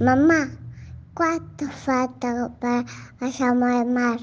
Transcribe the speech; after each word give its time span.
Mamá, 0.00 0.50
¿cuánto 1.14 1.68
falta 1.70 2.52
para 2.58 2.84
llamar 3.30 3.82
al 3.82 3.86
mar? 3.86 4.18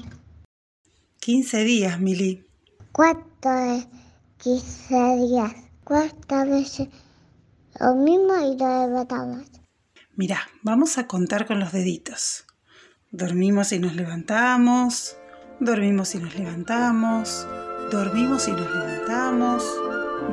15 1.20 1.64
días, 1.64 1.98
Mili. 1.98 2.46
¿Cuánto 2.92 3.50
es 3.50 3.88
15 4.36 4.94
días? 5.16 5.54
¿Cuántas 5.82 6.46
veces 6.46 6.88
lo 7.80 7.94
mismo 7.94 8.34
y 8.36 8.58
lo 8.58 8.86
levantamos? 8.86 9.46
Mira, 10.14 10.40
vamos 10.62 10.98
a 10.98 11.06
contar 11.06 11.46
con 11.46 11.58
los 11.58 11.72
deditos. 11.72 12.44
Dormimos 13.10 13.72
y 13.72 13.78
nos 13.78 13.94
levantamos, 13.94 15.16
dormimos 15.58 16.14
y 16.14 16.18
nos 16.18 16.34
levantamos, 16.34 17.46
dormimos 17.90 18.46
y 18.46 18.52
nos 18.52 18.70
levantamos, 18.70 19.64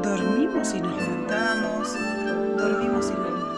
dormimos 0.04 0.74
y 0.74 0.82
nos 0.82 1.02
levantamos, 1.02 1.94
dormimos 2.58 3.06
y 3.08 3.12
nos 3.12 3.20
levantamos. 3.22 3.49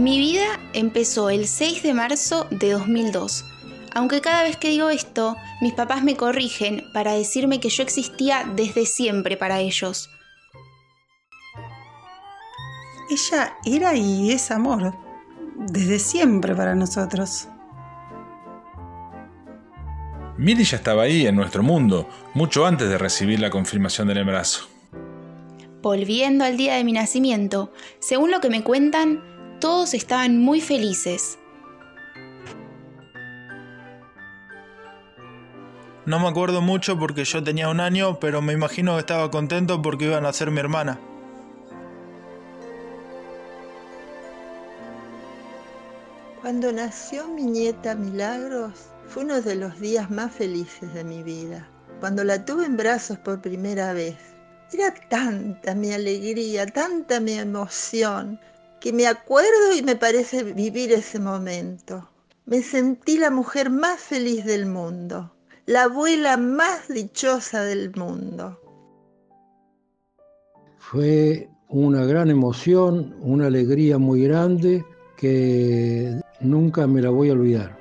Mi 0.00 0.18
vida 0.18 0.58
empezó 0.72 1.28
el 1.28 1.46
6 1.46 1.82
de 1.82 1.92
marzo 1.92 2.46
de 2.50 2.70
2002. 2.70 3.44
Aunque 3.92 4.22
cada 4.22 4.44
vez 4.44 4.56
que 4.56 4.70
digo 4.70 4.88
esto, 4.88 5.36
mis 5.60 5.74
papás 5.74 6.02
me 6.02 6.16
corrigen 6.16 6.84
para 6.94 7.12
decirme 7.12 7.60
que 7.60 7.68
yo 7.68 7.82
existía 7.82 8.50
desde 8.56 8.86
siempre 8.86 9.36
para 9.36 9.60
ellos. 9.60 10.08
Ella 13.10 13.58
era 13.66 13.94
y 13.94 14.32
es 14.32 14.50
amor, 14.50 14.94
desde 15.70 15.98
siempre 15.98 16.54
para 16.54 16.74
nosotros. 16.74 17.48
Mili 20.38 20.64
ya 20.64 20.78
estaba 20.78 21.02
ahí 21.02 21.26
en 21.26 21.36
nuestro 21.36 21.62
mundo, 21.62 22.08
mucho 22.32 22.64
antes 22.64 22.88
de 22.88 22.96
recibir 22.96 23.38
la 23.38 23.50
confirmación 23.50 24.08
del 24.08 24.16
embarazo. 24.16 24.66
Volviendo 25.82 26.46
al 26.46 26.56
día 26.56 26.76
de 26.76 26.84
mi 26.84 26.92
nacimiento, 26.92 27.70
según 27.98 28.30
lo 28.30 28.40
que 28.40 28.48
me 28.48 28.64
cuentan, 28.64 29.39
todos 29.60 29.94
estaban 29.94 30.38
muy 30.38 30.60
felices. 30.60 31.38
No 36.06 36.18
me 36.18 36.28
acuerdo 36.28 36.60
mucho 36.60 36.98
porque 36.98 37.24
yo 37.24 37.44
tenía 37.44 37.68
un 37.68 37.78
año, 37.78 38.18
pero 38.18 38.42
me 38.42 38.54
imagino 38.54 38.94
que 38.94 39.00
estaba 39.00 39.30
contento 39.30 39.80
porque 39.80 40.06
iban 40.06 40.26
a 40.26 40.32
ser 40.32 40.50
mi 40.50 40.58
hermana. 40.58 40.98
Cuando 46.40 46.72
nació 46.72 47.28
mi 47.28 47.44
nieta 47.44 47.94
Milagros, 47.94 48.72
fue 49.06 49.24
uno 49.24 49.42
de 49.42 49.54
los 49.56 49.78
días 49.78 50.10
más 50.10 50.32
felices 50.32 50.92
de 50.94 51.04
mi 51.04 51.22
vida. 51.22 51.68
Cuando 52.00 52.24
la 52.24 52.44
tuve 52.44 52.64
en 52.64 52.78
brazos 52.78 53.18
por 53.18 53.42
primera 53.42 53.92
vez, 53.92 54.16
era 54.72 54.94
tanta 55.10 55.74
mi 55.74 55.92
alegría, 55.92 56.66
tanta 56.66 57.20
mi 57.20 57.34
emoción, 57.34 58.40
que 58.80 58.92
me 58.92 59.06
acuerdo 59.06 59.74
y 59.76 59.82
me 59.82 59.96
parece 59.96 60.42
vivir 60.42 60.92
ese 60.92 61.18
momento. 61.18 62.08
Me 62.46 62.62
sentí 62.62 63.18
la 63.18 63.30
mujer 63.30 63.70
más 63.70 64.00
feliz 64.00 64.44
del 64.44 64.66
mundo, 64.66 65.32
la 65.66 65.84
abuela 65.84 66.36
más 66.36 66.88
dichosa 66.88 67.62
del 67.62 67.94
mundo. 67.94 68.58
Fue 70.78 71.48
una 71.68 72.04
gran 72.04 72.30
emoción, 72.30 73.14
una 73.20 73.46
alegría 73.46 73.98
muy 73.98 74.24
grande 74.24 74.84
que 75.16 76.20
nunca 76.40 76.86
me 76.86 77.02
la 77.02 77.10
voy 77.10 77.28
a 77.28 77.34
olvidar. 77.34 77.79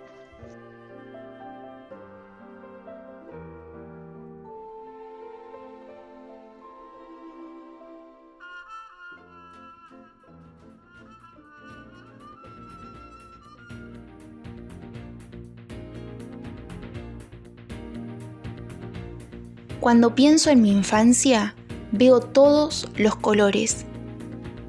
Cuando 19.79 20.13
pienso 20.13 20.49
en 20.49 20.61
mi 20.61 20.71
infancia, 20.71 21.55
veo 21.93 22.19
todos 22.19 22.85
los 22.97 23.15
colores. 23.15 23.85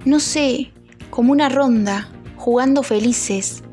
No 0.04 0.20
sé, 0.20 0.70
como 1.10 1.32
una 1.32 1.48
ronda, 1.48 2.08
jugando 2.36 2.84
felices. 2.84 3.64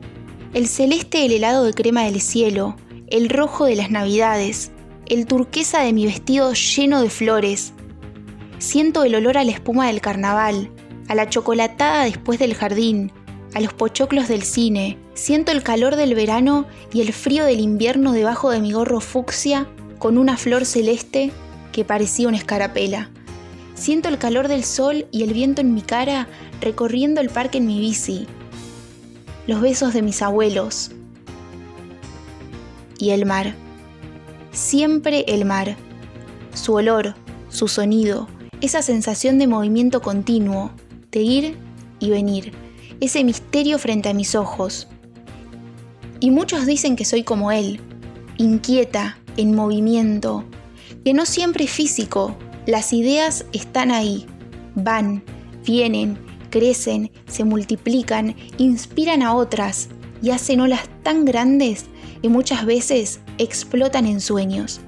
El 0.55 0.67
celeste 0.67 1.19
del 1.19 1.33
helado 1.33 1.63
de 1.63 1.75
crema 1.75 2.05
del 2.05 2.21
cielo, 2.21 2.75
el 3.07 3.29
rojo 3.29 3.65
de 3.65 3.75
las 3.75 3.91
navidades, 3.91 4.71
el 5.05 5.27
turquesa 5.27 5.81
de 5.81 5.93
mi 5.93 6.07
vestido 6.07 6.53
lleno 6.53 7.03
de 7.03 7.11
flores. 7.11 7.73
Siento 8.57 9.03
el 9.03 9.13
olor 9.13 9.37
a 9.37 9.43
la 9.43 9.51
espuma 9.51 9.85
del 9.87 10.01
carnaval, 10.01 10.71
a 11.07 11.13
la 11.13 11.29
chocolatada 11.29 12.05
después 12.05 12.39
del 12.39 12.55
jardín, 12.55 13.11
a 13.53 13.61
los 13.61 13.73
pochoclos 13.73 14.27
del 14.27 14.41
cine. 14.41 14.97
Siento 15.13 15.51
el 15.51 15.61
calor 15.61 15.97
del 15.97 16.15
verano 16.15 16.65
y 16.91 17.01
el 17.01 17.13
frío 17.13 17.45
del 17.45 17.59
invierno 17.59 18.11
debajo 18.11 18.49
de 18.49 18.59
mi 18.59 18.71
gorro 18.71 19.01
fucsia 19.01 19.67
con 19.99 20.17
una 20.17 20.37
flor 20.37 20.65
celeste 20.65 21.31
que 21.71 21.85
parecía 21.85 22.27
una 22.27 22.37
escarapela. 22.37 23.09
Siento 23.75 24.09
el 24.09 24.17
calor 24.17 24.47
del 24.47 24.63
sol 24.63 25.07
y 25.11 25.23
el 25.23 25.33
viento 25.33 25.61
en 25.61 25.73
mi 25.73 25.81
cara 25.81 26.27
recorriendo 26.61 27.21
el 27.21 27.29
parque 27.29 27.59
en 27.59 27.67
mi 27.67 27.79
bici. 27.79 28.27
Los 29.45 29.61
besos 29.61 29.93
de 29.93 30.01
mis 30.01 30.21
abuelos. 30.21 30.91
Y 32.97 33.11
el 33.11 33.25
mar. 33.25 33.53
Siempre 34.51 35.25
el 35.27 35.45
mar. 35.45 35.77
Su 36.53 36.73
olor, 36.73 37.15
su 37.49 37.67
sonido, 37.67 38.27
esa 38.61 38.81
sensación 38.81 39.37
de 39.37 39.47
movimiento 39.47 40.01
continuo, 40.01 40.71
de 41.11 41.21
ir 41.21 41.57
y 41.99 42.09
venir, 42.09 42.53
ese 42.99 43.23
misterio 43.23 43.77
frente 43.77 44.09
a 44.09 44.13
mis 44.13 44.35
ojos. 44.35 44.87
Y 46.19 46.31
muchos 46.31 46.65
dicen 46.65 46.95
que 46.95 47.05
soy 47.05 47.23
como 47.23 47.51
él, 47.51 47.79
inquieta, 48.37 49.17
en 49.37 49.55
movimiento, 49.55 50.43
que 51.05 51.13
no 51.13 51.25
siempre 51.25 51.65
es 51.65 51.71
físico, 51.71 52.35
las 52.65 52.91
ideas 52.91 53.45
están 53.53 53.91
ahí, 53.91 54.25
van, 54.75 55.23
vienen, 55.65 56.17
crecen, 56.49 57.11
se 57.27 57.43
multiplican, 57.43 58.35
inspiran 58.57 59.21
a 59.21 59.33
otras 59.35 59.89
y 60.21 60.31
hacen 60.31 60.61
olas 60.61 60.89
tan 61.03 61.25
grandes 61.25 61.85
que 62.21 62.29
muchas 62.29 62.65
veces 62.65 63.21
explotan 63.37 64.05
en 64.05 64.19
sueños, 64.19 64.81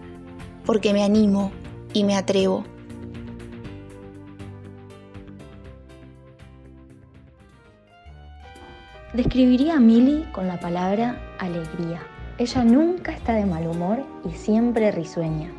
porque 0.65 0.93
me 0.93 1.03
animo 1.03 1.51
y 1.93 2.03
me 2.03 2.15
atrevo. 2.15 2.65
Describiría 9.13 9.75
a 9.75 9.79
Milly 9.79 10.25
con 10.31 10.47
la 10.47 10.59
palabra 10.59 11.35
alegría. 11.39 12.01
Ella 12.39 12.63
nunca 12.63 13.11
está 13.11 13.33
de 13.33 13.45
mal 13.45 13.67
humor 13.67 13.97
y 14.23 14.33
siempre 14.33 14.91
risueña. 14.91 15.51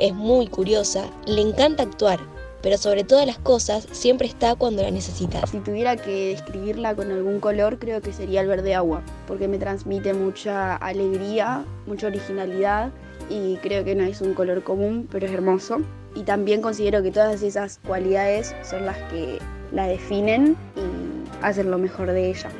Es 0.00 0.12
muy 0.12 0.48
curiosa, 0.48 1.04
le 1.26 1.40
encanta 1.40 1.84
actuar, 1.84 2.18
pero 2.60 2.76
sobre 2.76 3.04
todas 3.04 3.24
las 3.24 3.38
cosas 3.38 3.86
siempre 3.92 4.26
está 4.26 4.56
cuando 4.56 4.82
la 4.82 4.90
necesitas. 4.90 5.50
Si 5.50 5.60
tuviera 5.60 5.94
que 5.94 6.30
describirla 6.30 6.96
con 6.96 7.12
algún 7.12 7.38
color, 7.38 7.78
creo 7.78 8.00
que 8.00 8.12
sería 8.12 8.40
el 8.40 8.48
verde 8.48 8.74
agua, 8.74 9.00
porque 9.28 9.46
me 9.46 9.58
transmite 9.58 10.12
mucha 10.12 10.74
alegría, 10.74 11.64
mucha 11.86 12.08
originalidad 12.08 12.90
y 13.30 13.54
creo 13.58 13.84
que 13.84 13.94
no 13.94 14.02
es 14.02 14.20
un 14.20 14.34
color 14.34 14.64
común, 14.64 15.06
pero 15.12 15.26
es 15.26 15.32
hermoso. 15.32 15.82
Y 16.16 16.24
también 16.24 16.62
considero 16.62 17.00
que 17.04 17.12
todas 17.12 17.42
esas 17.42 17.78
cualidades 17.86 18.56
son 18.68 18.86
las 18.86 18.98
que 19.12 19.38
la 19.70 19.86
definen 19.86 20.56
y 20.74 21.44
hacen 21.44 21.70
lo 21.70 21.78
mejor 21.78 22.10
de 22.10 22.30
ella. 22.30 22.50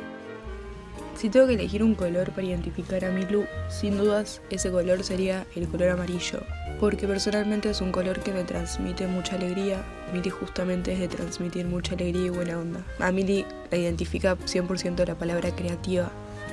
Si 1.15 1.29
tengo 1.29 1.47
que 1.47 1.53
elegir 1.53 1.81
un 1.81 1.95
color 1.95 2.31
para 2.31 2.47
identificar 2.47 3.05
a 3.05 3.09
Milu, 3.09 3.45
sin 3.69 3.97
dudas 3.97 4.41
ese 4.49 4.69
color 4.69 5.01
sería 5.01 5.47
el 5.55 5.65
color 5.69 5.89
amarillo, 5.89 6.41
porque 6.77 7.07
personalmente 7.07 7.69
es 7.69 7.79
un 7.79 7.93
color 7.93 8.19
que 8.19 8.33
me 8.33 8.43
transmite 8.43 9.07
mucha 9.07 9.35
alegría. 9.35 9.81
Mili 10.11 10.29
justamente 10.29 10.91
es 10.91 10.99
de 10.99 11.07
transmitir 11.07 11.67
mucha 11.67 11.95
alegría 11.95 12.25
y 12.25 12.29
buena 12.29 12.59
onda. 12.59 12.85
A 12.99 13.13
Mili 13.13 13.45
la 13.71 13.77
identifica 13.77 14.37
100% 14.37 15.07
la 15.07 15.15
palabra 15.15 15.55
creativa. 15.55 16.11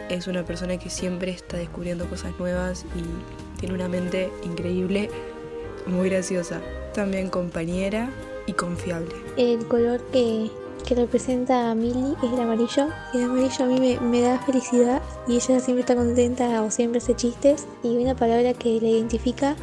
Es 0.08 0.28
una 0.28 0.44
persona 0.44 0.78
que 0.78 0.90
siempre 0.90 1.32
está 1.32 1.56
descubriendo 1.56 2.08
cosas 2.08 2.32
nuevas 2.38 2.86
y 2.96 3.58
tiene 3.60 3.74
una 3.74 3.88
mente 3.88 4.30
increíble, 4.44 5.10
muy 5.86 6.08
graciosa. 6.08 6.60
También 6.94 7.30
compañera 7.30 8.10
y 8.46 8.52
confiable. 8.52 9.12
El 9.36 9.66
color 9.66 10.00
que 10.12 10.50
que 10.82 10.94
representa 10.94 11.70
a 11.70 11.74
Milly 11.74 12.14
es 12.22 12.32
el 12.32 12.40
amarillo. 12.40 12.88
El 13.14 13.24
amarillo 13.24 13.64
a 13.64 13.66
mí 13.66 13.98
me, 14.00 14.20
da 14.20 14.38
felicidad 14.38 15.02
y 15.26 15.36
ella 15.36 15.60
siempre 15.60 15.80
está 15.80 15.94
contenta 15.94 16.62
o 16.62 16.70
siempre 16.70 16.98
hace 16.98 17.14
chistes. 17.14 17.66
Y 17.82 17.96
una 17.96 18.14
palabra 18.14 18.54
que 18.54 18.80
la 18.80 18.88
identifica 18.88 19.56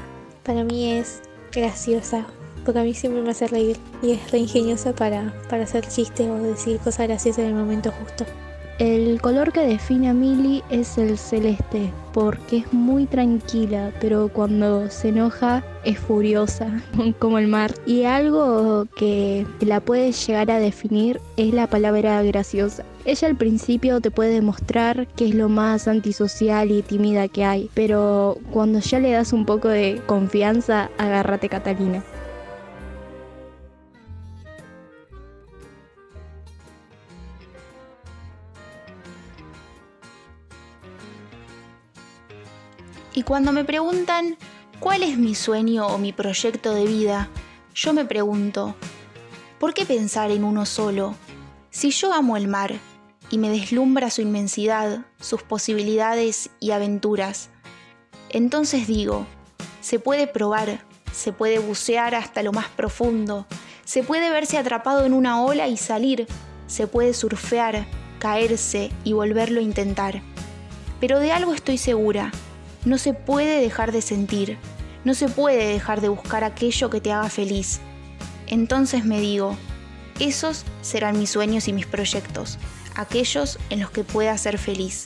para 0.44 0.64
mí 0.64 0.92
es 0.92 1.22
graciosa, 1.52 2.26
porque 2.66 2.80
a 2.80 2.84
mí 2.84 2.94
siempre 2.94 3.22
me 3.22 3.32
hace 3.32 3.48
reír 3.48 3.78
y 4.02 4.12
es 4.12 4.32
re 4.32 4.40
ingeniosa 4.40 4.94
para, 4.94 5.34
para 5.50 5.64
hacer 5.64 5.88
chistes 5.88 6.28
o 6.28 6.36
decir 6.36 6.80
cosas 6.80 7.08
graciosas 7.08 7.40
en 7.40 7.48
el 7.48 7.56
momento 7.56 7.92
justo. 7.92 8.26
El 8.80 9.20
color 9.20 9.52
que 9.52 9.60
define 9.60 10.08
a 10.08 10.14
Milly 10.14 10.64
es 10.70 10.98
el 10.98 11.18
celeste, 11.18 11.92
porque 12.14 12.60
es 12.60 12.72
muy 12.72 13.08
tranquila, 13.08 13.92
pero 14.00 14.30
cuando 14.30 14.90
se 14.90 15.10
enoja 15.10 15.66
es 15.84 16.00
furiosa, 16.00 16.82
como 17.20 17.40
el 17.40 17.48
mar. 17.48 17.74
Y 17.86 18.06
algo 18.06 18.86
que 18.96 19.46
la 19.60 19.82
puede 19.82 20.14
llegar 20.14 20.50
a 20.50 20.60
definir 20.60 21.20
es 21.36 21.54
la 21.54 21.68
palabra 21.68 22.24
graciosa. 22.24 22.86
Ella 23.04 23.28
al 23.28 23.36
principio 23.36 24.00
te 24.00 24.12
puede 24.12 24.32
demostrar 24.32 25.08
que 25.08 25.28
es 25.28 25.36
lo 25.36 25.50
más 25.50 25.90
antisocial 25.90 26.72
y 26.72 26.82
tímida 26.82 27.28
que 27.28 27.44
hay, 27.44 27.70
pero 27.74 28.38
cuando 28.50 28.80
ya 28.80 29.00
le 29.00 29.12
das 29.12 29.34
un 29.34 29.46
poco 29.46 29.68
de 29.68 30.02
confianza, 30.06 30.90
agárrate 30.98 31.50
Catalina. 31.50 32.02
Y 43.20 43.24
cuando 43.24 43.52
me 43.52 43.66
preguntan 43.66 44.38
cuál 44.80 45.04
es 45.04 45.18
mi 45.18 45.36
sueño 45.36 45.88
o 45.88 45.98
mi 45.98 46.14
proyecto 46.14 46.74
de 46.74 46.86
vida, 46.86 47.28
yo 47.76 47.92
me 47.92 48.06
pregunto, 48.06 48.76
¿por 49.60 49.74
qué 49.74 49.86
pensar 49.86 50.32
en 50.32 50.46
uno 50.46 50.66
solo? 50.66 51.16
Si 51.70 51.92
yo 51.92 52.14
amo 52.14 52.38
el 52.38 52.48
mar 52.48 52.76
y 53.30 53.38
me 53.38 53.50
deslumbra 53.50 54.10
su 54.10 54.22
inmensidad, 54.22 55.06
sus 55.20 55.44
posibilidades 55.44 56.50
y 56.62 56.72
aventuras, 56.72 57.50
entonces 58.30 58.88
digo, 58.88 59.26
se 59.82 60.00
puede 60.00 60.26
probar, 60.26 60.86
se 61.12 61.34
puede 61.34 61.60
bucear 61.60 62.16
hasta 62.16 62.42
lo 62.42 62.54
más 62.54 62.70
profundo, 62.70 63.48
se 63.84 64.02
puede 64.02 64.30
verse 64.30 64.58
atrapado 64.58 65.06
en 65.06 65.12
una 65.12 65.44
ola 65.44 65.68
y 65.68 65.76
salir, 65.76 66.26
se 66.68 66.88
puede 66.88 67.14
surfear, 67.14 67.86
caerse 68.18 68.94
y 69.04 69.12
volverlo 69.12 69.60
a 69.60 69.64
intentar. 69.64 70.22
Pero 71.02 71.20
de 71.20 71.34
algo 71.34 71.54
estoy 71.54 71.78
segura, 71.78 72.32
no 72.86 72.98
se 72.98 73.14
puede 73.14 73.62
dejar 73.62 73.92
de 73.92 74.02
sentir, 74.02 74.58
no 75.04 75.14
se 75.14 75.30
puede 75.30 75.68
dejar 75.68 76.02
de 76.02 76.10
buscar 76.10 76.44
aquello 76.44 76.90
que 76.90 77.02
te 77.02 77.12
haga 77.12 77.30
feliz. 77.30 77.80
Entonces 78.48 79.06
me 79.06 79.20
digo, 79.20 79.56
esos 80.20 80.66
serán 80.82 81.18
mis 81.20 81.30
sueños 81.30 81.68
y 81.68 81.74
mis 81.74 81.86
proyectos, 81.86 82.58
aquellos 82.96 83.60
en 83.70 83.80
los 83.80 83.92
que 83.92 84.04
pueda 84.04 84.38
ser 84.38 84.58
feliz. 84.58 85.06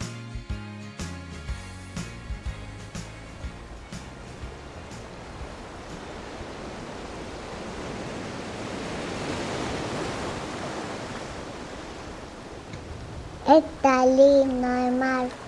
Está 13.46 14.06
lindo 14.06 14.68
el 14.68 14.96
mar. 14.96 15.43